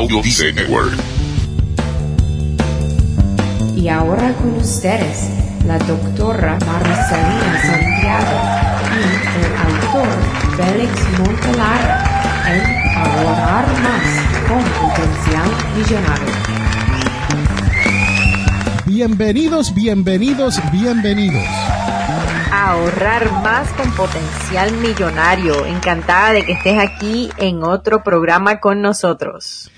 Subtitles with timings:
[0.00, 0.94] Audio Dice Network.
[3.76, 5.28] Y ahora con ustedes,
[5.66, 8.36] la doctora Marcelina Santiago
[8.96, 9.02] y
[9.44, 10.08] el autor
[10.56, 11.94] Félix Montelara
[12.48, 12.62] en
[12.96, 14.08] Ahorrar Más
[14.48, 16.32] con Potencial Millonario.
[18.86, 21.44] Bienvenidos, bienvenidos, bienvenidos.
[22.50, 25.66] Ahorrar más con potencial millonario.
[25.66, 29.70] Encantada de que estés aquí en otro programa con nosotros.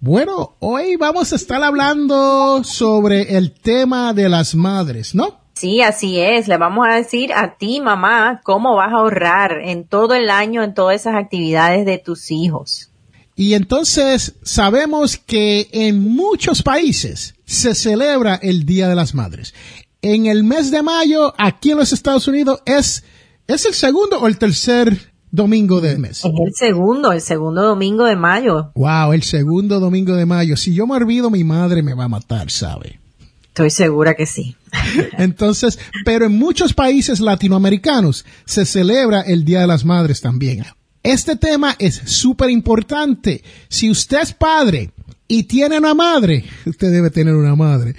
[0.00, 5.40] Bueno, hoy vamos a estar hablando sobre el tema de las madres, ¿no?
[5.54, 6.46] Sí, así es.
[6.46, 10.62] Le vamos a decir a ti, mamá, cómo vas a ahorrar en todo el año
[10.62, 12.92] en todas esas actividades de tus hijos.
[13.34, 19.52] Y entonces sabemos que en muchos países se celebra el Día de las Madres.
[20.00, 23.02] En el mes de mayo, aquí en los Estados Unidos, es,
[23.48, 26.24] es el segundo o el tercer domingo del mes.
[26.24, 28.72] Es el segundo, el segundo domingo de mayo.
[28.74, 30.56] Wow, el segundo domingo de mayo.
[30.56, 33.00] Si yo me olvido, mi madre me va a matar, ¿sabe?
[33.48, 34.56] Estoy segura que sí.
[35.18, 40.64] Entonces, pero en muchos países latinoamericanos se celebra el Día de las Madres también.
[41.02, 43.42] Este tema es súper importante.
[43.68, 44.92] Si usted es padre
[45.26, 47.94] y tiene una madre, usted debe tener una madre.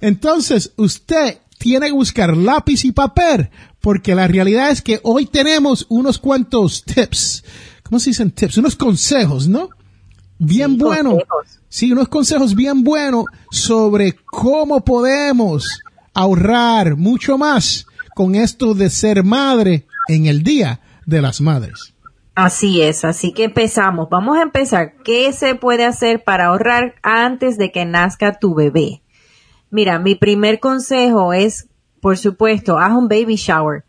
[0.00, 3.50] Entonces, usted tiene que buscar lápiz y papel,
[3.80, 7.44] porque la realidad es que hoy tenemos unos cuantos tips.
[7.82, 8.58] ¿Cómo se dicen tips?
[8.58, 9.70] Unos consejos, ¿no?
[10.38, 11.18] Bien buenos.
[11.68, 15.80] Sí, unos consejos bien buenos sobre cómo podemos
[16.14, 21.94] ahorrar mucho más con esto de ser madre en el Día de las Madres.
[22.34, 24.08] Así es, así que empezamos.
[24.08, 24.94] Vamos a empezar.
[25.04, 29.02] ¿Qué se puede hacer para ahorrar antes de que nazca tu bebé?
[29.70, 31.68] Mira, mi primer consejo es,
[32.00, 33.84] por supuesto, haz un baby shower.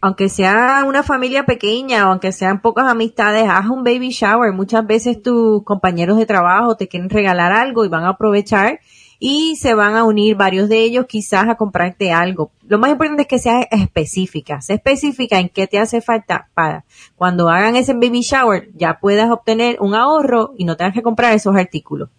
[0.00, 4.52] Aunque sea una familia pequeña o aunque sean pocas amistades, haz un baby shower.
[4.52, 8.80] Muchas veces tus compañeros de trabajo te quieren regalar algo y van a aprovechar
[9.18, 12.50] y se van a unir varios de ellos quizás a comprarte algo.
[12.68, 14.60] Lo más importante es que seas específica.
[14.60, 16.84] Sé específica en qué te hace falta para
[17.16, 21.32] cuando hagan ese baby shower ya puedas obtener un ahorro y no tengas que comprar
[21.32, 22.10] esos artículos.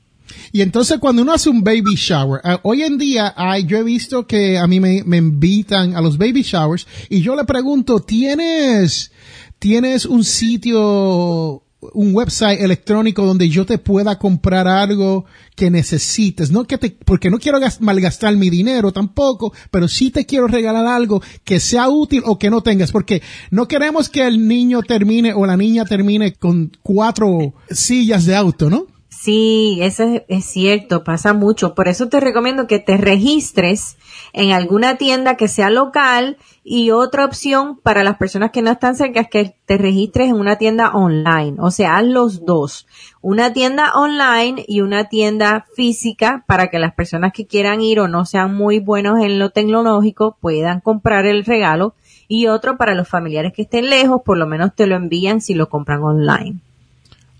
[0.52, 3.84] Y entonces cuando uno hace un baby shower, ah, hoy en día hay, yo he
[3.84, 8.00] visto que a mí me, me invitan a los baby showers y yo le pregunto,
[8.00, 9.12] ¿tienes,
[9.60, 11.62] tienes un sitio,
[11.94, 15.26] un website electrónico donde yo te pueda comprar algo
[15.56, 16.52] que necesites?
[16.52, 20.48] No que te, porque no quiero gas- malgastar mi dinero tampoco, pero sí te quiero
[20.48, 23.22] regalar algo que sea útil o que no tengas, porque
[23.52, 28.70] no queremos que el niño termine o la niña termine con cuatro sillas de auto,
[28.70, 28.88] ¿no?
[29.18, 31.74] Sí, eso es, es cierto, pasa mucho.
[31.74, 33.98] Por eso te recomiendo que te registres
[34.34, 38.96] en alguna tienda que sea local y otra opción para las personas que no están
[38.96, 41.56] cerca es que te registres en una tienda online.
[41.60, 42.88] O sea, haz los dos.
[43.22, 48.08] Una tienda online y una tienda física para que las personas que quieran ir o
[48.08, 51.96] no sean muy buenos en lo tecnológico puedan comprar el regalo
[52.28, 55.54] y otro para los familiares que estén lejos, por lo menos te lo envían si
[55.54, 56.60] lo compran online.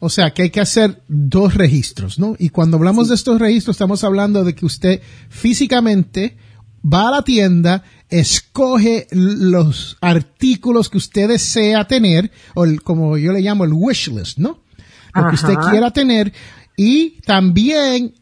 [0.06, 2.36] O sea, que hay que hacer dos registros, ¿no?
[2.40, 6.38] Y cuando hablamos de estos registros, estamos hablando de que usted físicamente
[6.84, 13.32] va a la tienda, escoge los artículos que usted desea tener, o el- como yo
[13.34, 14.60] le llamo el wish list, ¿no?
[15.16, 16.34] Lo que usted quiera tener,
[16.78, 18.14] y también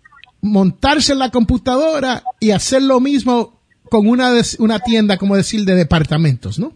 [0.41, 5.75] montarse en la computadora y hacer lo mismo con una, una tienda, como decir, de
[5.75, 6.73] departamentos, ¿no?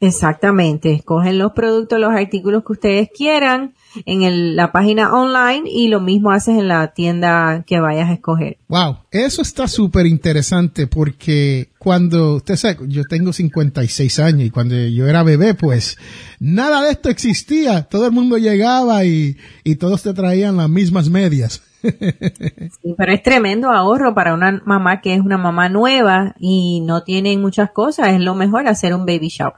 [0.00, 3.74] Exactamente, escogen los productos, los artículos que ustedes quieran
[4.06, 8.14] en el- la página online y lo mismo haces en la tienda que vayas a
[8.14, 8.58] escoger.
[8.68, 14.74] Wow, eso está súper interesante porque cuando, usted sabe, yo tengo 56 años y cuando
[14.74, 15.98] yo era bebé, pues
[16.40, 17.82] nada de esto existía.
[17.82, 21.62] Todo el mundo llegaba y, y todos te traían las mismas medias.
[21.82, 27.02] Sí, pero es tremendo ahorro para una mamá que es una mamá nueva y no
[27.02, 28.08] tiene muchas cosas.
[28.14, 29.54] Es lo mejor hacer un baby shower.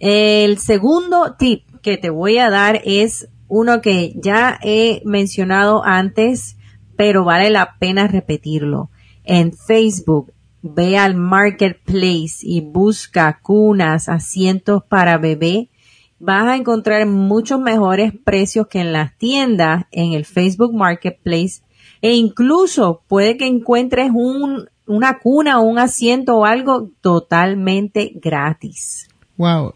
[0.00, 6.56] El segundo tip que te voy a dar es uno que ya he mencionado antes,
[6.96, 8.90] pero vale la pena repetirlo.
[9.24, 10.32] En Facebook,
[10.62, 15.70] ve al marketplace y busca cunas, asientos para bebé.
[16.18, 21.62] Vas a encontrar muchos mejores precios que en las tiendas, en el Facebook Marketplace,
[22.02, 29.08] e incluso puede que encuentres un, una cuna o un asiento o algo totalmente gratis.
[29.36, 29.72] Wow.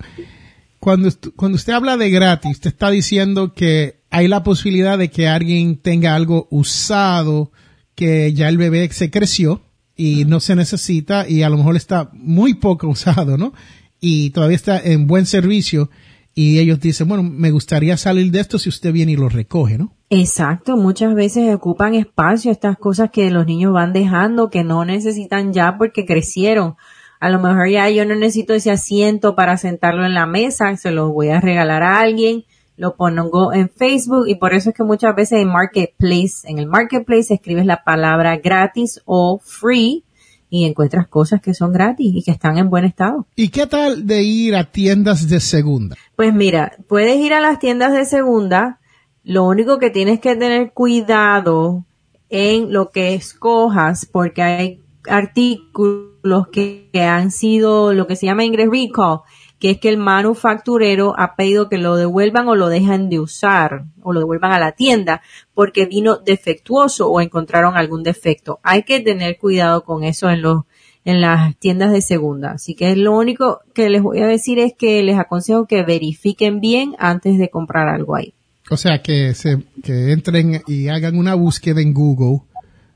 [0.82, 5.28] Cuando, cuando usted habla de gratis, usted está diciendo que hay la posibilidad de que
[5.28, 7.52] alguien tenga algo usado,
[7.94, 9.62] que ya el bebé se creció
[9.94, 13.52] y no se necesita y a lo mejor está muy poco usado, ¿no?
[14.00, 15.88] Y todavía está en buen servicio
[16.34, 19.78] y ellos dicen, bueno, me gustaría salir de esto si usted viene y lo recoge,
[19.78, 19.94] ¿no?
[20.10, 25.52] Exacto, muchas veces ocupan espacio estas cosas que los niños van dejando que no necesitan
[25.52, 26.74] ya porque crecieron.
[27.22, 30.90] A lo mejor ya yo no necesito ese asiento para sentarlo en la mesa, se
[30.90, 32.42] lo voy a regalar a alguien,
[32.76, 36.66] lo pongo en Facebook y por eso es que muchas veces en Marketplace, en el
[36.66, 40.02] Marketplace escribes la palabra gratis o free
[40.50, 43.24] y encuentras cosas que son gratis y que están en buen estado.
[43.36, 45.94] ¿Y qué tal de ir a tiendas de segunda?
[46.16, 48.80] Pues mira, puedes ir a las tiendas de segunda,
[49.22, 51.84] lo único que tienes que tener cuidado
[52.30, 56.11] en lo que escojas porque hay artículos
[56.50, 59.20] que, han sido lo que se llama Ingress Recall,
[59.58, 63.84] que es que el manufacturero ha pedido que lo devuelvan o lo dejan de usar
[64.02, 65.22] o lo devuelvan a la tienda
[65.54, 68.60] porque vino defectuoso o encontraron algún defecto.
[68.62, 70.62] Hay que tener cuidado con eso en los
[71.04, 72.52] en las tiendas de segunda.
[72.52, 76.60] Así que lo único que les voy a decir es que les aconsejo que verifiquen
[76.60, 78.34] bien antes de comprar algo ahí.
[78.70, 82.42] O sea, que, se, que entren y hagan una búsqueda en Google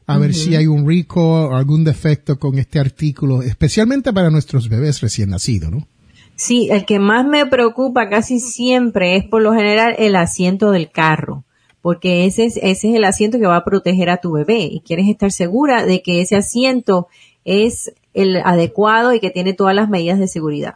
[0.06, 4.68] a ver si hay un recall o algún defecto con este artículo, especialmente para nuestros
[4.68, 5.86] bebés recién nacidos, ¿no?
[6.36, 10.90] Sí, el que más me preocupa casi siempre es por lo general el asiento del
[10.90, 11.44] carro,
[11.80, 14.80] porque ese es, ese es el asiento que va a proteger a tu bebé y
[14.80, 17.08] quieres estar segura de que ese asiento
[17.44, 20.74] es el adecuado y que tiene todas las medidas de seguridad.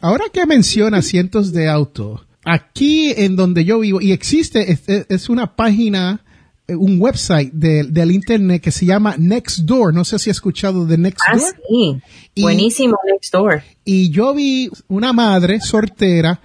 [0.00, 4.78] Ahora que menciona asientos de auto, aquí en donde yo vivo, y existe,
[5.08, 6.24] es, una página,
[6.68, 9.94] un website del internet que se llama Nextdoor.
[9.94, 11.54] No sé si has escuchado de Nextdoor.
[11.54, 12.42] Ah, sí.
[12.42, 13.62] Buenísimo Nextdoor.
[13.84, 16.40] Y yo vi una madre soltera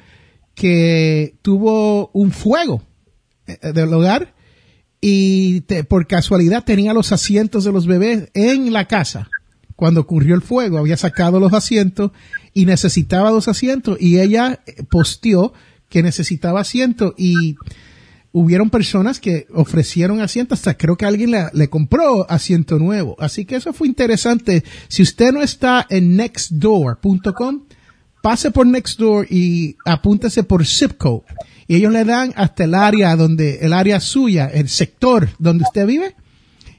[0.54, 2.84] que tuvo un fuego
[3.48, 4.34] eh, del hogar
[5.00, 9.30] y por casualidad tenía los asientos de los bebés en la casa.
[9.76, 12.12] Cuando ocurrió el fuego, había sacado los asientos
[12.54, 15.54] y necesitaba dos asientos y ella eh, posteó
[15.90, 17.56] que necesitaba asiento y
[18.34, 23.16] hubieron personas que ofrecieron asiento, hasta creo que alguien le, compró asiento nuevo.
[23.20, 24.64] Así que eso fue interesante.
[24.88, 27.64] Si usted no está en nextdoor.com,
[28.22, 31.24] pase por Nextdoor y apúntese por zip code.
[31.68, 35.86] Y ellos le dan hasta el área donde, el área suya, el sector donde usted
[35.86, 36.16] vive.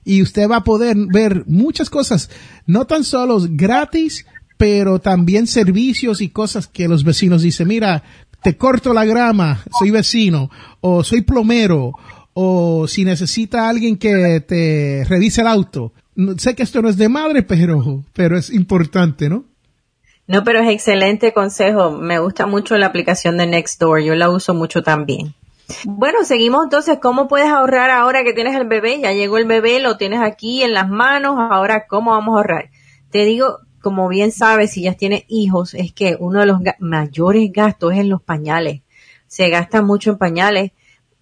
[0.04, 2.28] Y usted va a poder ver muchas cosas,
[2.66, 4.26] no tan solo gratis,
[4.56, 8.02] pero también servicios y cosas que los vecinos dicen, mira,
[8.42, 10.50] te corto la grama, soy vecino,
[10.80, 11.92] o soy plomero,
[12.34, 15.92] o si necesita alguien que te revise el auto.
[16.38, 19.44] Sé que esto no es de madre, pero, pero es importante, ¿no?
[20.26, 21.90] No, pero es excelente consejo.
[21.90, 24.02] Me gusta mucho la aplicación de Nextdoor.
[24.02, 25.34] Yo la uso mucho también.
[25.84, 26.98] Bueno, seguimos entonces.
[27.02, 29.00] ¿Cómo puedes ahorrar ahora que tienes el bebé?
[29.00, 31.36] Ya llegó el bebé, lo tienes aquí en las manos.
[31.50, 32.70] Ahora, ¿cómo vamos a ahorrar?
[33.10, 37.50] Te digo, como bien sabes, si ya tienes hijos, es que uno de los mayores
[37.52, 38.82] gastos es en los pañales.
[39.26, 40.72] Se gasta mucho en pañales.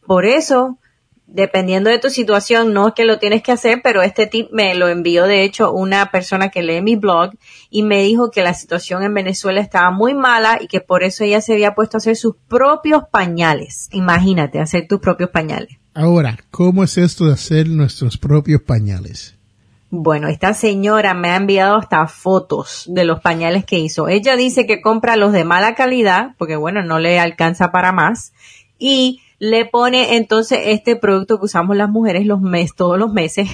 [0.06, 0.78] Por eso,
[1.26, 4.74] dependiendo de tu situación, no es que lo tienes que hacer, pero este tip me
[4.74, 7.32] lo envió de hecho una persona que lee mi blog
[7.70, 11.24] y me dijo que la situación en Venezuela estaba muy mala y que por eso
[11.24, 13.88] ella se había puesto a hacer sus propios pañales.
[13.92, 15.78] Imagínate, hacer tus propios pañales.
[15.94, 19.39] Ahora, ¿cómo es esto de hacer nuestros propios pañales?
[19.92, 24.06] Bueno, esta señora me ha enviado hasta fotos de los pañales que hizo.
[24.06, 28.32] Ella dice que compra los de mala calidad, porque bueno, no le alcanza para más,
[28.78, 33.48] y le pone entonces este producto que usamos las mujeres los meses, todos los meses,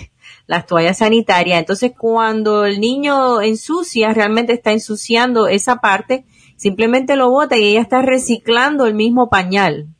[0.47, 1.59] las toallas sanitarias.
[1.59, 6.27] Entonces, cuando el niño ensucia, realmente está ensuciando esa parte,
[6.57, 9.96] simplemente lo bota y ella está reciclando el mismo pañal.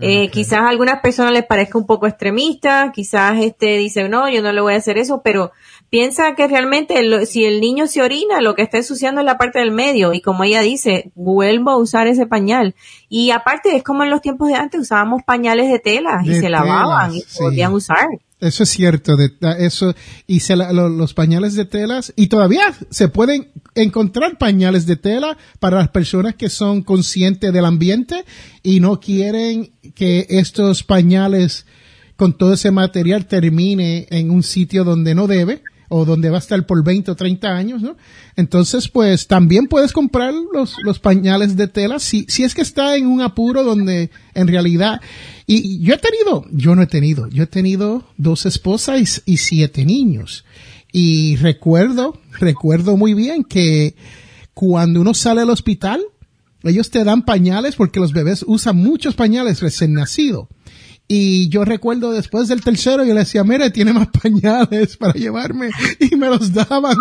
[0.00, 4.42] Eh, quizás a algunas personas les parezca un poco extremista, quizás este dice, no, yo
[4.42, 5.50] no le voy a hacer eso, pero
[5.90, 9.58] piensa que realmente si el niño se orina, lo que está ensuciando es la parte
[9.58, 12.76] del medio y como ella dice, vuelvo a usar ese pañal.
[13.08, 16.48] Y aparte es como en los tiempos de antes usábamos pañales de tela y se
[16.48, 18.06] lavaban y podían usar.
[18.40, 19.94] Eso es cierto, de, eso,
[20.28, 25.78] y se los pañales de telas, y todavía se pueden encontrar pañales de tela para
[25.78, 28.24] las personas que son conscientes del ambiente
[28.62, 31.66] y no quieren que estos pañales
[32.14, 36.40] con todo ese material termine en un sitio donde no debe o donde va a
[36.40, 37.96] estar por 20 o 30 años, ¿no?
[38.36, 42.96] Entonces, pues también puedes comprar los, los pañales de tela si, si es que está
[42.96, 45.00] en un apuro donde en realidad,
[45.46, 49.36] y, yo he tenido, yo no he tenido, yo he tenido dos esposas y, y
[49.38, 50.44] siete niños.
[50.92, 53.94] Y recuerdo, recuerdo muy bien que
[54.54, 56.02] cuando uno sale al hospital,
[56.64, 60.48] ellos te dan pañales porque los bebés usan muchos pañales recién nacidos
[61.10, 65.70] Y yo recuerdo después del tercero, yo le decía, mire, tiene más pañales para llevarme.
[65.98, 66.96] Y me los daban,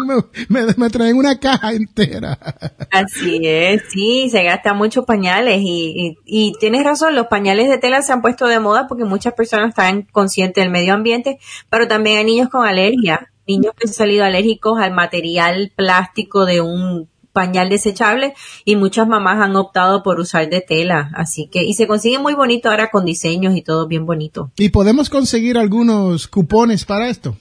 [0.47, 2.39] me, me, traen una caja entera.
[2.91, 5.59] Así es, sí, se gastan muchos pañales.
[5.61, 9.03] Y, y, y, tienes razón, los pañales de tela se han puesto de moda porque
[9.03, 11.37] muchas personas están conscientes del medio ambiente,
[11.69, 13.29] pero también hay niños con alergia.
[13.45, 18.33] Niños que han salido alérgicos al material plástico de un pañal desechable
[18.65, 22.33] y muchas mamás han optado por usar de tela, así que y se consigue muy
[22.33, 24.49] bonito ahora con diseños y todo bien bonito.
[24.57, 27.37] ¿Y podemos conseguir algunos cupones para esto?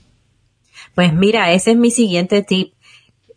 [0.95, 2.75] Pues mira, ese es mi siguiente tip.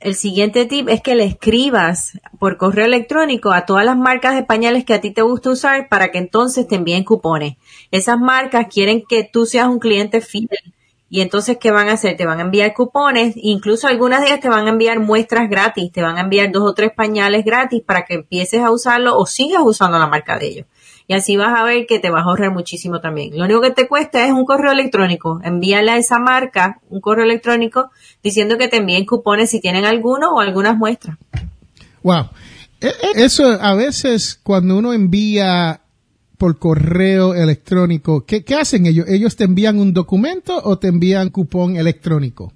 [0.01, 4.43] El siguiente tip es que le escribas por correo electrónico a todas las marcas de
[4.43, 7.55] pañales que a ti te gusta usar para que entonces te envíen cupones.
[7.91, 10.73] Esas marcas quieren que tú seas un cliente fiel
[11.09, 12.15] y entonces, ¿qué van a hacer?
[12.17, 15.91] Te van a enviar cupones, incluso algunas de ellas te van a enviar muestras gratis,
[15.91, 19.25] te van a enviar dos o tres pañales gratis para que empieces a usarlo o
[19.25, 20.65] sigas usando la marca de ellos.
[21.07, 23.35] Y así vas a ver que te vas a ahorrar muchísimo también.
[23.35, 25.41] Lo único que te cuesta es un correo electrónico.
[25.43, 27.89] Envíale a esa marca un correo electrónico
[28.21, 31.17] diciendo que te envíen cupones si tienen alguno o algunas muestras.
[32.03, 32.29] Wow.
[32.79, 35.81] E, e, eso a veces cuando uno envía
[36.39, 39.05] por correo electrónico, ¿qué, hacen ellos?
[39.09, 42.53] ¿Ellos te envían un documento o te envían cupón electrónico?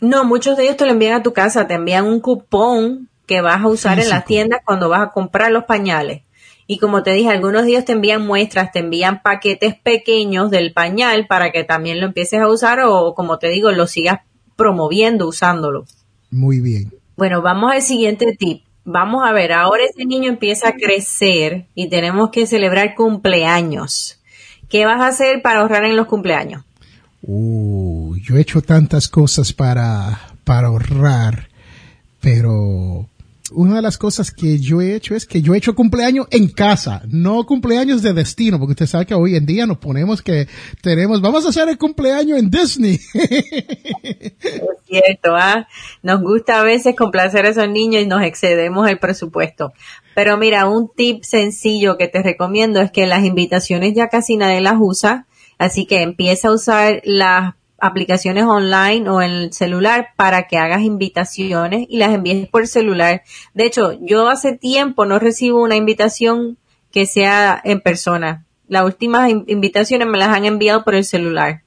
[0.00, 3.42] No, muchos de ellos te lo envían a tu casa, te envían un cupón que
[3.42, 6.22] vas a usar en la tienda cuando vas a comprar los pañales.
[6.66, 10.72] Y como te dije, algunos de ellos te envían muestras, te envían paquetes pequeños del
[10.72, 14.20] pañal para que también lo empieces a usar o, como te digo, lo sigas
[14.56, 15.84] promoviendo usándolo.
[16.30, 16.94] Muy bien.
[17.16, 21.88] Bueno, vamos al siguiente tip vamos a ver, ahora ese niño empieza a crecer y
[21.88, 24.18] tenemos que celebrar cumpleaños.
[24.68, 26.64] ¿Qué vas a hacer para ahorrar en los cumpleaños?
[27.22, 31.48] Uh, yo he hecho tantas cosas para, para ahorrar,
[32.20, 33.06] pero
[33.52, 36.48] una de las cosas que yo he hecho es que yo he hecho cumpleaños en
[36.48, 40.48] casa, no cumpleaños de destino, porque usted sabe que hoy en día nos ponemos que
[40.82, 43.00] tenemos, vamos a hacer el cumpleaños en Disney.
[44.02, 44.32] Es
[44.86, 45.66] cierto, ¿ah?
[46.02, 49.72] Nos gusta a veces complacer a esos niños y nos excedemos el presupuesto.
[50.14, 54.60] Pero mira, un tip sencillo que te recomiendo es que las invitaciones ya casi nadie
[54.60, 55.26] las usa,
[55.58, 60.82] así que empieza a usar las aplicaciones online o en el celular para que hagas
[60.82, 63.22] invitaciones y las envíes por celular.
[63.54, 66.58] De hecho, yo hace tiempo no recibo una invitación
[66.90, 68.44] que sea en persona.
[68.66, 71.62] Las últimas invitaciones me las han enviado por el celular.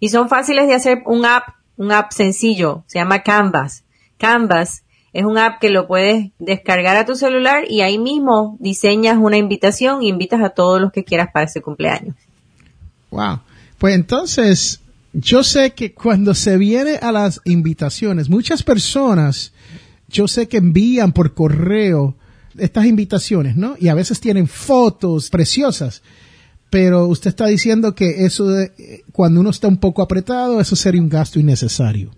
[0.00, 3.84] Y son fáciles de hacer un app, un app sencillo, se llama Canvas.
[4.18, 9.18] Canvas es un app que lo puedes descargar a tu celular y ahí mismo diseñas
[9.18, 12.16] una invitación y invitas a todos los que quieras para ese cumpleaños.
[13.10, 13.40] Wow.
[13.78, 14.81] Pues entonces,
[15.12, 19.52] yo sé que cuando se viene a las invitaciones, muchas personas,
[20.08, 22.16] yo sé que envían por correo
[22.58, 23.76] estas invitaciones, ¿no?
[23.78, 26.02] Y a veces tienen fotos preciosas,
[26.70, 28.46] pero usted está diciendo que eso,
[29.12, 32.10] cuando uno está un poco apretado, eso sería un gasto innecesario.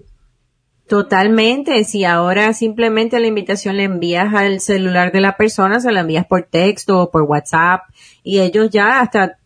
[0.86, 6.00] Totalmente, si ahora simplemente la invitación le envías al celular de la persona, se la
[6.00, 7.84] envías por texto o por WhatsApp
[8.22, 9.38] y ellos ya hasta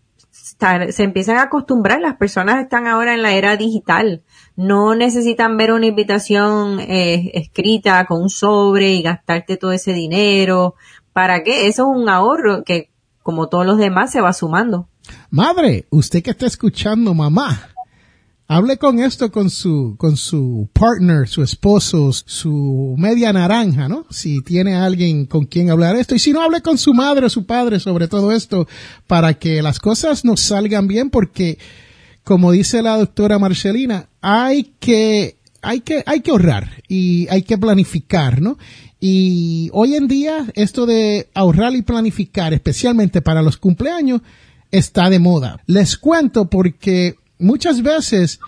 [0.90, 4.22] se empiezan a acostumbrar, las personas están ahora en la era digital,
[4.56, 10.74] no necesitan ver una invitación eh, escrita con un sobre y gastarte todo ese dinero.
[11.12, 11.66] ¿Para qué?
[11.68, 12.90] Eso es un ahorro que,
[13.22, 14.88] como todos los demás, se va sumando.
[15.30, 17.70] Madre, usted que está escuchando, mamá,
[18.48, 24.06] hable con esto con su, con su partner, su esposo, su media naranja, ¿no?
[24.10, 26.14] Si tiene alguien con quien hablar esto.
[26.14, 28.66] Y si no, hable con su madre o su padre sobre todo esto
[29.06, 31.58] para que las cosas nos salgan bien porque,
[32.24, 37.58] como dice la doctora Marcelina, hay que, hay que, hay que ahorrar y hay que
[37.58, 38.56] planificar, ¿no?
[38.98, 44.22] Y hoy en día esto de ahorrar y planificar, especialmente para los cumpleaños,
[44.70, 45.60] está de moda.
[45.66, 48.40] Les cuento porque muchas veces,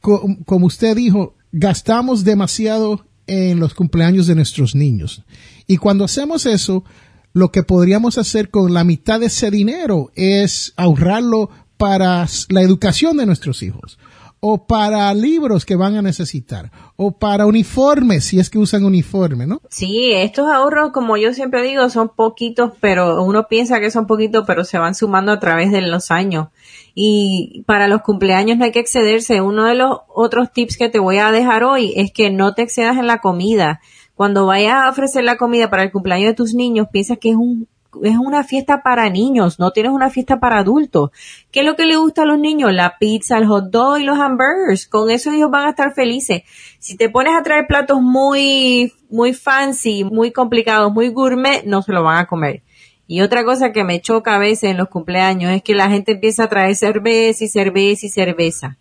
[0.00, 5.22] como usted dijo, gastamos demasiado en los cumpleaños de nuestros niños.
[5.66, 6.84] Y cuando hacemos eso,
[7.32, 13.16] lo que podríamos hacer con la mitad de ese dinero es ahorrarlo para la educación
[13.18, 13.98] de nuestros hijos
[14.40, 19.46] o para libros que van a necesitar, o para uniformes, si es que usan uniforme,
[19.46, 19.60] ¿no?
[19.68, 24.44] Sí, estos ahorros, como yo siempre digo, son poquitos, pero uno piensa que son poquitos,
[24.46, 26.48] pero se van sumando a través de los años.
[26.94, 29.40] Y para los cumpleaños no hay que excederse.
[29.40, 32.62] Uno de los otros tips que te voy a dejar hoy es que no te
[32.62, 33.80] excedas en la comida.
[34.14, 37.36] Cuando vayas a ofrecer la comida para el cumpleaños de tus niños, piensa que es
[37.36, 37.68] un
[38.02, 41.10] es una fiesta para niños, no tienes una fiesta para adultos.
[41.50, 42.72] ¿Qué es lo que le gusta a los niños?
[42.72, 44.86] La pizza, el hot dog y los hamburgers.
[44.86, 46.42] Con eso ellos van a estar felices.
[46.78, 51.92] Si te pones a traer platos muy, muy fancy, muy complicados, muy gourmet, no se
[51.92, 52.62] lo van a comer.
[53.06, 56.12] Y otra cosa que me choca a veces en los cumpleaños es que la gente
[56.12, 58.76] empieza a traer cerveza y cerveza y cerveza.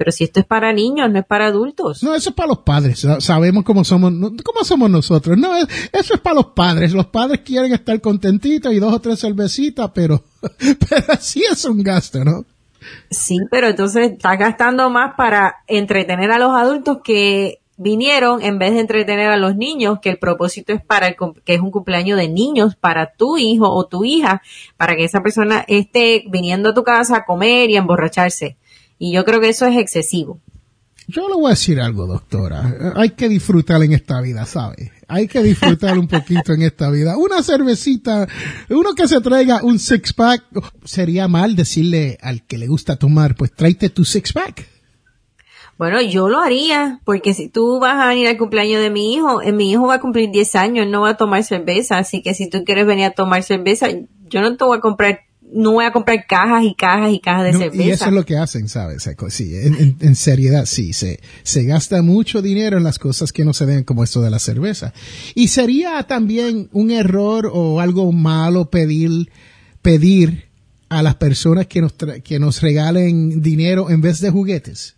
[0.00, 2.02] Pero si esto es para niños, no es para adultos.
[2.02, 3.06] No, eso es para los padres.
[3.18, 4.10] Sabemos cómo somos,
[4.42, 5.36] cómo somos nosotros.
[5.36, 6.94] No, eso es para los padres.
[6.94, 10.24] Los padres quieren estar contentitos y dos o tres cervecitas, pero,
[10.88, 12.46] pero así es un gasto, ¿no?
[13.10, 18.72] Sí, pero entonces estás gastando más para entretener a los adultos que vinieron en vez
[18.72, 22.16] de entretener a los niños, que el propósito es para el, que es un cumpleaños
[22.18, 24.40] de niños para tu hijo o tu hija,
[24.78, 28.56] para que esa persona esté viniendo a tu casa a comer y a emborracharse.
[29.00, 30.40] Y yo creo que eso es excesivo.
[31.08, 32.92] Yo le voy a decir algo, doctora.
[32.96, 34.92] Hay que disfrutar en esta vida, ¿sabe?
[35.08, 37.16] Hay que disfrutar un poquito en esta vida.
[37.16, 38.28] Una cervecita,
[38.68, 40.44] uno que se traiga un six pack,
[40.84, 44.68] sería mal decirle al que le gusta tomar, pues tráete tu six pack.
[45.78, 49.40] Bueno, yo lo haría, porque si tú vas a venir al cumpleaños de mi hijo,
[49.40, 52.34] eh, mi hijo va a cumplir 10 años, no va a tomar cerveza, así que
[52.34, 53.88] si tú quieres venir a tomar cerveza,
[54.28, 55.20] yo no te voy a comprar
[55.52, 57.82] no voy a comprar cajas y cajas y cajas de cerveza.
[57.82, 59.08] Y eso es lo que hacen, ¿sabes?
[59.28, 63.64] Sí, en, seriedad, sí, se, se gasta mucho dinero en las cosas que no se
[63.64, 64.92] ven como esto de la cerveza.
[65.34, 69.30] Y sería también un error o algo malo pedir,
[69.82, 70.50] pedir
[70.88, 74.96] a las personas que nos, que nos regalen dinero en vez de juguetes.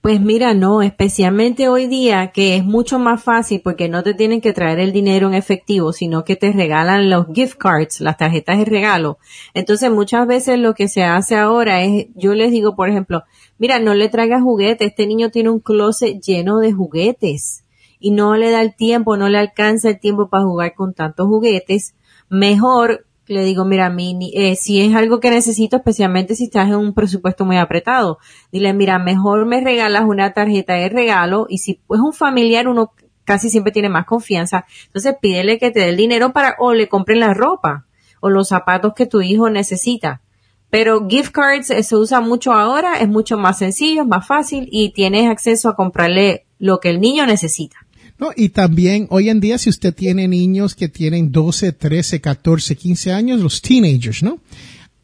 [0.00, 4.40] Pues mira, no, especialmente hoy día que es mucho más fácil porque no te tienen
[4.40, 8.58] que traer el dinero en efectivo, sino que te regalan los gift cards, las tarjetas
[8.58, 9.18] de regalo.
[9.54, 13.24] Entonces muchas veces lo que se hace ahora es, yo les digo, por ejemplo,
[13.58, 17.64] mira, no le traigas juguetes, este niño tiene un closet lleno de juguetes
[17.98, 21.26] y no le da el tiempo, no le alcanza el tiempo para jugar con tantos
[21.26, 21.96] juguetes.
[22.28, 26.76] Mejor le digo, mira, mí, eh, si es algo que necesito, especialmente si estás en
[26.76, 28.18] un presupuesto muy apretado,
[28.50, 32.92] dile, mira, mejor me regalas una tarjeta de regalo y si es un familiar, uno
[33.24, 36.88] casi siempre tiene más confianza, entonces pídele que te dé el dinero para o le
[36.88, 37.84] compren la ropa
[38.20, 40.22] o los zapatos que tu hijo necesita.
[40.70, 44.92] Pero gift cards se usa mucho ahora, es mucho más sencillo, es más fácil y
[44.92, 47.76] tienes acceso a comprarle lo que el niño necesita.
[48.18, 52.76] No, y también hoy en día si usted tiene niños que tienen 12, 13, 14,
[52.76, 54.40] 15 años, los teenagers, ¿no?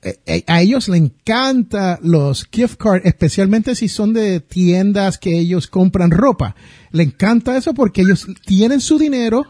[0.02, 5.38] Eh, eh, a ellos les encanta los gift cards, especialmente si son de tiendas que
[5.38, 6.54] ellos compran ropa.
[6.90, 9.46] Le encanta eso porque ellos tienen su dinero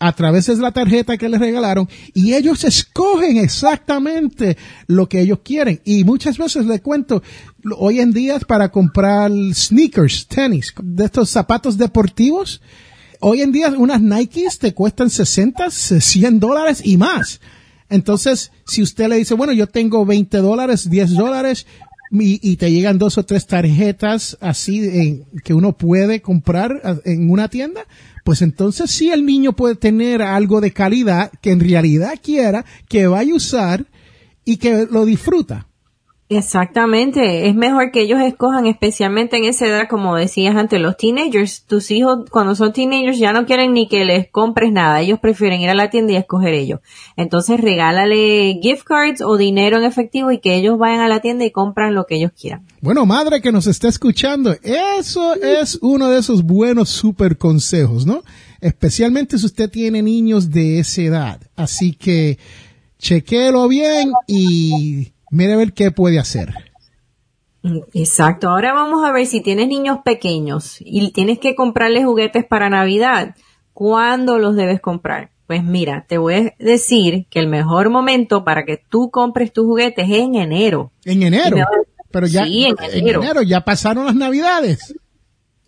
[0.00, 5.40] a través de la tarjeta que les regalaron y ellos escogen exactamente lo que ellos
[5.44, 5.80] quieren.
[5.84, 7.22] Y muchas veces les cuento,
[7.78, 12.60] hoy en día para comprar sneakers, tenis, de estos zapatos deportivos,
[13.26, 17.40] hoy en día unas Nikes te cuestan 60, 100 dólares y más.
[17.88, 21.66] Entonces, si usted le dice, bueno, yo tengo 20 dólares, 10 dólares,
[22.10, 27.86] y, te llegan dos o tres tarjetas así que uno puede comprar en una tienda,
[28.24, 33.06] pues entonces sí el niño puede tener algo de calidad que en realidad quiera, que
[33.08, 33.86] vaya a usar
[34.44, 35.66] y que lo disfruta.
[36.30, 41.64] Exactamente, es mejor que ellos escojan especialmente en esa edad, como decías antes, los teenagers,
[41.66, 45.60] tus hijos cuando son teenagers ya no quieren ni que les compres nada, ellos prefieren
[45.60, 46.80] ir a la tienda y escoger ellos.
[47.18, 51.44] Entonces regálale gift cards o dinero en efectivo y que ellos vayan a la tienda
[51.44, 52.66] y compran lo que ellos quieran.
[52.80, 58.22] Bueno, madre que nos está escuchando, eso es uno de esos buenos super consejos, ¿no?
[58.62, 61.40] Especialmente si usted tiene niños de esa edad.
[61.54, 62.38] Así que
[62.98, 66.54] chequéelo bien y mire a ver qué puede hacer.
[67.92, 68.50] Exacto.
[68.50, 73.34] Ahora vamos a ver si tienes niños pequeños y tienes que comprarles juguetes para Navidad.
[73.72, 75.30] ¿Cuándo los debes comprar?
[75.46, 79.66] Pues mira, te voy a decir que el mejor momento para que tú compres tus
[79.66, 80.92] juguetes es en enero.
[81.04, 81.56] En enero.
[82.10, 84.94] Pero ya, en enero ya pasaron las Navidades.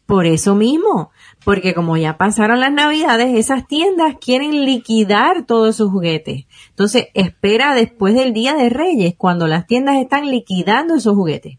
[0.06, 1.10] Por eso mismo,
[1.46, 6.46] porque como ya pasaron las navidades, esas tiendas quieren liquidar todos sus juguetes.
[6.70, 11.58] Entonces, espera después del Día de Reyes, cuando las tiendas están liquidando esos juguetes.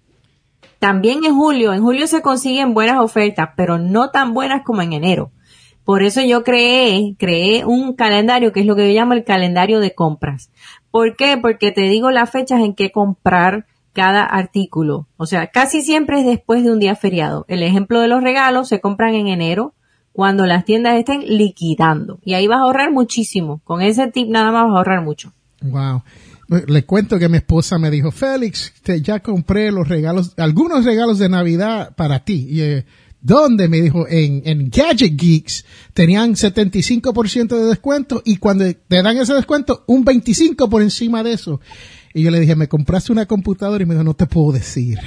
[0.79, 4.91] También en julio, en julio se consiguen buenas ofertas, pero no tan buenas como en
[4.91, 5.31] enero.
[5.85, 9.79] Por eso yo creé, creé un calendario que es lo que yo llamo el calendario
[9.79, 10.51] de compras.
[10.91, 11.37] ¿Por qué?
[11.37, 15.07] Porque te digo las fechas en que comprar cada artículo.
[15.15, 17.45] O sea, casi siempre es después de un día feriado.
[17.47, 19.73] El ejemplo de los regalos se compran en enero
[20.17, 22.17] cuando las tiendas estén liquidando.
[22.25, 23.61] Y ahí vas a ahorrar muchísimo.
[23.63, 25.31] Con ese tip nada más vas a ahorrar mucho.
[25.61, 26.01] Wow.
[26.65, 31.19] Le cuento que mi esposa me dijo, Félix, te, ya compré los regalos, algunos regalos
[31.19, 32.47] de Navidad para ti.
[32.49, 32.85] Y, eh,
[33.21, 33.67] ¿Dónde?
[33.67, 39.35] Me dijo, en, en Gadget Geeks tenían 75% de descuento y cuando te dan ese
[39.35, 41.61] descuento, un 25% por encima de eso.
[42.15, 43.83] Y yo le dije, ¿me compraste una computadora?
[43.83, 44.97] Y me dijo, no te puedo decir.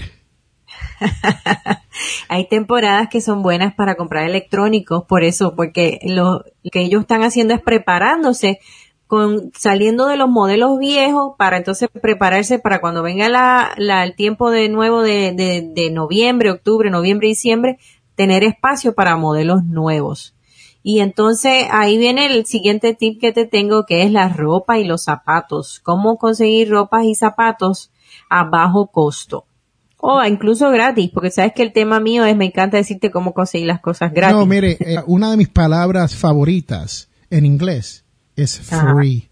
[2.29, 7.23] Hay temporadas que son buenas para comprar electrónicos, por eso, porque lo que ellos están
[7.23, 8.61] haciendo es preparándose
[9.07, 14.15] con, saliendo de los modelos viejos para entonces prepararse para cuando venga la, la, el
[14.15, 17.79] tiempo de nuevo de, de, de noviembre, octubre, noviembre, diciembre,
[18.15, 20.35] tener espacio para modelos nuevos.
[20.83, 24.85] Y entonces ahí viene el siguiente tip que te tengo que es la ropa y
[24.85, 25.81] los zapatos.
[25.81, 27.91] Cómo conseguir ropas y zapatos
[28.31, 29.45] a bajo costo.
[30.03, 33.67] O incluso gratis, porque sabes que el tema mío es, me encanta decirte cómo conseguir
[33.67, 34.37] las cosas gratis.
[34.37, 39.29] No, mire, eh, una de mis palabras favoritas en inglés es free.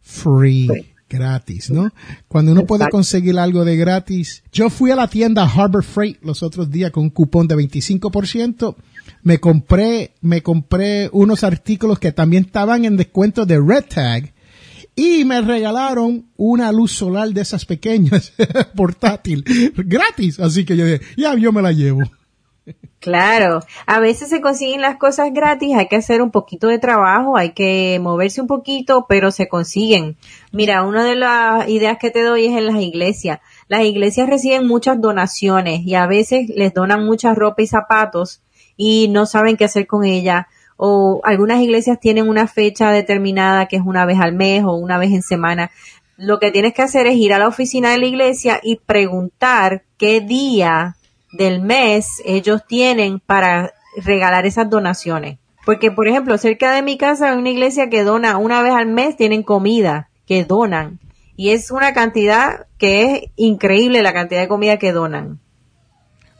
[0.00, 0.68] Free.
[1.08, 1.92] Gratis, ¿no?
[2.28, 4.42] Cuando uno puede conseguir algo de gratis.
[4.52, 8.74] Yo fui a la tienda Harbor Freight los otros días con un cupón de 25%.
[9.22, 14.33] Me compré, me compré unos artículos que también estaban en descuento de Red Tag
[14.96, 18.32] y me regalaron una luz solar de esas pequeñas
[18.76, 19.44] portátil
[19.76, 20.40] gratis.
[20.40, 22.02] Así que yo dije, ya yo me la llevo.
[23.04, 27.36] Claro, a veces se consiguen las cosas gratis, hay que hacer un poquito de trabajo,
[27.36, 30.16] hay que moverse un poquito, pero se consiguen.
[30.52, 33.40] Mira, una de las ideas que te doy es en las iglesias.
[33.68, 38.40] Las iglesias reciben muchas donaciones y a veces les donan mucha ropa y zapatos
[38.74, 40.48] y no saben qué hacer con ella.
[40.76, 44.98] O algunas iglesias tienen una fecha determinada que es una vez al mes o una
[44.98, 45.70] vez en semana.
[46.16, 49.82] Lo que tienes que hacer es ir a la oficina de la iglesia y preguntar
[49.98, 50.96] qué día
[51.32, 55.38] del mes ellos tienen para regalar esas donaciones.
[55.64, 58.86] Porque, por ejemplo, cerca de mi casa hay una iglesia que dona una vez al
[58.86, 61.00] mes, tienen comida que donan.
[61.36, 65.40] Y es una cantidad que es increíble la cantidad de comida que donan.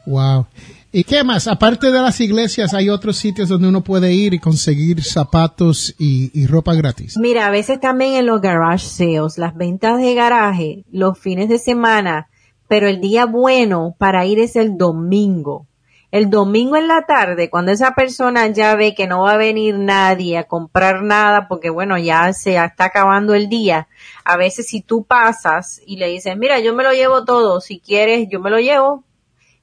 [0.05, 0.47] Wow.
[0.91, 1.47] ¿Y qué más?
[1.47, 6.47] Aparte de las iglesias, hay otros sitios donde uno puede ir y conseguir zapatos y,
[6.47, 7.17] ropa gratis.
[7.17, 11.59] Mira, a veces también en los garage sales, las ventas de garaje, los fines de
[11.59, 12.29] semana,
[12.69, 15.67] pero el día bueno para ir es el domingo.
[16.11, 19.77] El domingo en la tarde, cuando esa persona ya ve que no va a venir
[19.77, 23.89] nadie a comprar nada porque bueno, ya se está acabando el día,
[24.23, 27.81] a veces si tú pasas y le dices, mira, yo me lo llevo todo, si
[27.81, 29.03] quieres, yo me lo llevo,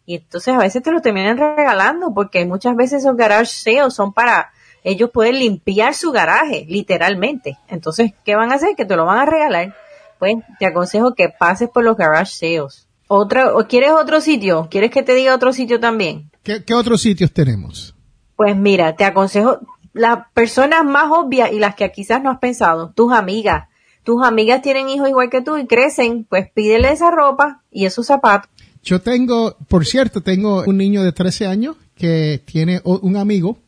[0.04, 4.12] y entonces a veces te lo terminan regalando porque muchas veces esos garage sales son
[4.12, 4.50] para
[4.84, 7.58] ellos pueden limpiar su garaje, literalmente.
[7.68, 8.74] Entonces, ¿qué van a hacer?
[8.76, 9.74] Que te lo van a regalar.
[10.18, 12.88] Pues te aconsejo que pases por los garage sales.
[13.06, 14.68] Otra, ¿O quieres otro sitio?
[14.70, 16.30] ¿Quieres que te diga otro sitio también?
[16.42, 17.94] ¿Qué, ¿Qué, otros sitios tenemos?
[18.36, 19.60] Pues mira, te aconsejo
[19.92, 23.68] las personas más obvias y las que quizás no has pensado, tus amigas.
[24.02, 28.06] Tus amigas tienen hijos igual que tú y crecen, pues pídele esa ropa y esos
[28.06, 28.50] zapatos.
[28.82, 33.58] Yo tengo, por cierto, tengo un niño de 13 años que tiene un amigo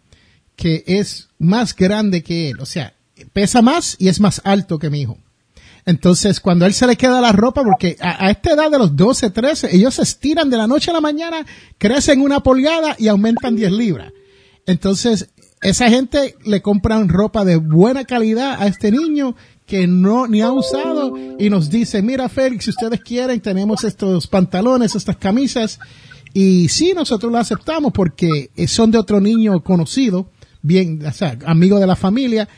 [0.57, 2.95] que es más grande que él, o sea,
[3.33, 5.19] pesa más y es más alto que mi hijo.
[5.87, 9.31] Entonces, cuando él se le queda la ropa, porque a, esta edad de los 12,
[9.31, 11.45] 13, ellos se estiran de la noche a la mañana,
[11.77, 14.13] crecen una pulgada y aumentan 10 libras.
[14.67, 15.29] Entonces,
[15.61, 20.53] esa gente le compran ropa de buena calidad a este niño que no ni ha
[20.53, 25.81] usado y nos dice, mira Félix, si ustedes quieren, tenemos estos pantalones, estas camisas.
[26.35, 30.29] Y sí, nosotros lo aceptamos porque son de otro niño conocido,
[30.63, 32.49] bien, o sea, amigo de la familia.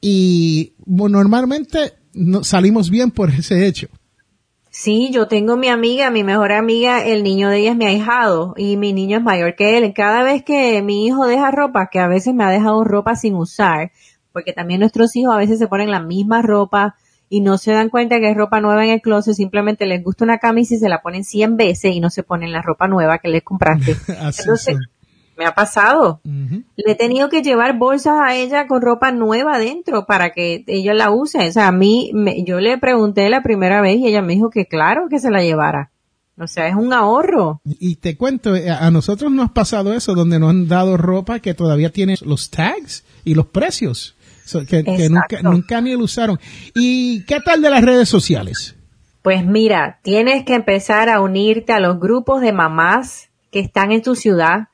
[0.00, 3.88] Y normalmente no, salimos bien por ese hecho.
[4.72, 8.54] Sí, yo tengo mi amiga, mi mejor amiga, el niño de ella es mi ahijado
[8.56, 9.92] y mi niño es mayor que él.
[9.94, 13.34] Cada vez que mi hijo deja ropa, que a veces me ha dejado ropa sin
[13.34, 13.90] usar,
[14.32, 16.96] porque también nuestros hijos a veces se ponen la misma ropa
[17.28, 20.24] y no se dan cuenta que es ropa nueva en el closet, simplemente les gusta
[20.24, 23.18] una camisa y se la ponen 100 veces y no se ponen la ropa nueva
[23.18, 23.92] que les compraste.
[24.08, 24.80] Entonces, son.
[25.38, 26.20] me ha pasado.
[26.24, 26.64] Uh -huh.
[26.76, 30.92] Le he tenido que llevar bolsas a ella con ropa nueva adentro para que ella
[30.92, 31.38] la use.
[31.48, 34.50] O sea, a mí, me, yo le pregunté la primera vez y ella me dijo
[34.50, 35.92] que claro que se la llevara.
[36.36, 37.60] O sea, es un ahorro.
[37.64, 41.38] Y te cuento, eh, a nosotros nos ha pasado eso, donde nos han dado ropa
[41.38, 44.16] que todavía tiene los tags y los precios.
[44.44, 46.38] So, que, que nunca, nunca ni lo usaron.
[46.74, 48.76] ¿Y qué tal de las redes sociales?
[49.22, 54.02] Pues mira, tienes que empezar a unirte a los grupos de mamás que están en
[54.02, 54.68] tu ciudad.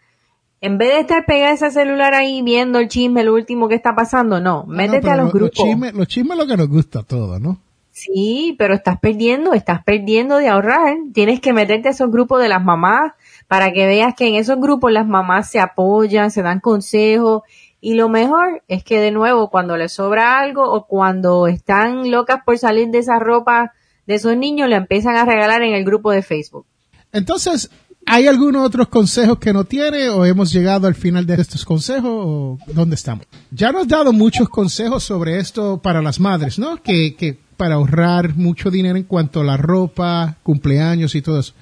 [0.60, 3.74] En vez de estar pegada a ese celular ahí viendo el chisme, lo último que
[3.74, 5.58] está pasando, no, métete a los lo, grupos.
[5.58, 7.58] Los chismes, los chismes lo que nos gusta a todos, ¿no?
[7.90, 10.96] Sí, pero estás perdiendo, estás perdiendo de ahorrar.
[11.14, 13.12] Tienes que meterte a esos grupos de las mamás
[13.48, 17.42] para que veas que en esos grupos las mamás se apoyan, se dan consejos
[17.80, 22.40] y lo mejor es que de nuevo cuando les sobra algo o cuando están locas
[22.44, 23.72] por salir de esa ropa
[24.06, 26.66] de esos niños, le empiezan a regalar en el grupo de Facebook.
[27.12, 27.70] Entonces,
[28.06, 32.10] ¿hay algunos otros consejos que no tiene o hemos llegado al final de estos consejos
[32.10, 33.26] o dónde estamos?
[33.50, 36.82] Ya nos has dado muchos consejos sobre esto para las madres, ¿no?
[36.82, 41.52] Que, que para ahorrar mucho dinero en cuanto a la ropa, cumpleaños y todo eso.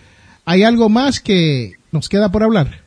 [0.45, 2.84] ¿Hay algo más que nos queda por hablar?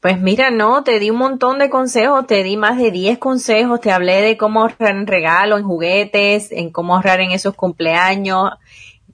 [0.00, 3.80] Pues mira, no, te di un montón de consejos, te di más de 10 consejos,
[3.80, 8.50] te hablé de cómo ahorrar en regalos, en juguetes, en cómo ahorrar en esos cumpleaños,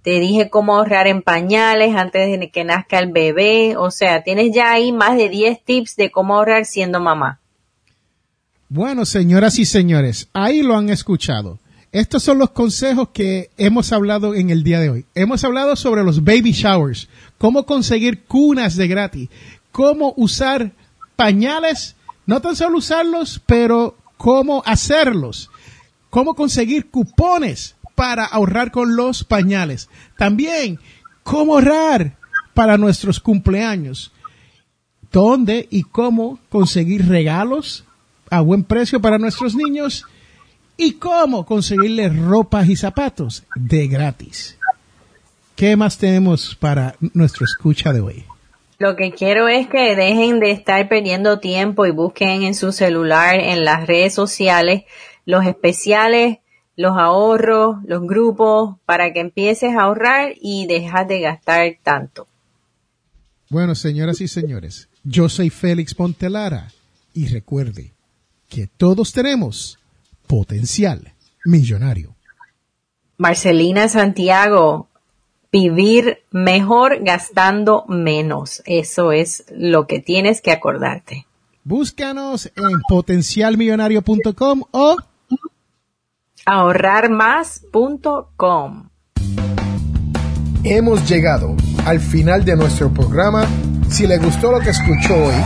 [0.02, 4.54] te dije cómo ahorrar en pañales antes de que nazca el bebé, o sea, tienes
[4.54, 7.40] ya ahí más de 10 tips de cómo ahorrar siendo mamá.
[8.68, 11.58] Bueno, señoras y señores, ahí lo han escuchado.
[11.92, 15.06] Estos son los consejos que hemos hablado en el día de hoy.
[15.14, 19.28] Hemos hablado sobre los baby showers, cómo conseguir cunas de gratis,
[19.74, 20.70] cómo usar
[21.16, 25.50] pañales, no tan solo usarlos, pero cómo hacerlos,
[26.10, 29.88] cómo conseguir cupones para ahorrar con los pañales.
[30.16, 30.78] También
[31.24, 32.16] cómo ahorrar
[32.54, 34.12] para nuestros cumpleaños.
[35.10, 37.84] Dónde y cómo conseguir regalos
[38.30, 40.04] a buen precio para nuestros niños
[40.76, 44.56] y cómo conseguirles ropas y zapatos de gratis.
[45.56, 48.24] ¿Qué más tenemos para nuestro escucha de hoy?
[48.78, 53.38] Lo que quiero es que dejen de estar perdiendo tiempo y busquen en su celular,
[53.38, 54.84] en las redes sociales,
[55.24, 56.38] los especiales,
[56.76, 62.26] los ahorros, los grupos, para que empieces a ahorrar y dejas de gastar tanto.
[63.48, 66.72] Bueno, señoras y señores, yo soy Félix Pontelara
[67.12, 67.92] y recuerde
[68.48, 69.78] que todos tenemos
[70.26, 71.12] potencial
[71.44, 72.16] millonario.
[73.16, 74.88] Marcelina Santiago,
[75.54, 78.60] vivir mejor gastando menos.
[78.66, 81.28] Eso es lo que tienes que acordarte.
[81.62, 84.96] Búscanos en potencialmillonario.com o
[86.44, 88.88] ahorrarmás.com.
[90.64, 91.54] Hemos llegado
[91.86, 93.46] al final de nuestro programa.
[93.88, 95.36] Si le gustó lo que escuchó hoy,